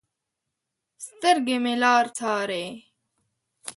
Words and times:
سترګې 1.05 1.57
مې 1.63 1.73
لار 1.83 2.05
څارې 2.17 2.65